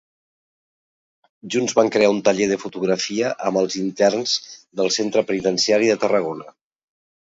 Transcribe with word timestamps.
Junts 1.55 1.75
van 1.81 1.91
crear 1.97 2.09
un 2.15 2.23
taller 2.29 2.49
de 2.53 2.59
fotografia 2.65 3.31
amb 3.51 3.63
els 3.65 3.79
interns 3.85 4.37
del 4.83 4.95
Centre 5.01 5.29
Penitenciari 5.33 5.95
de 5.97 6.05
Tarragona. 6.07 6.55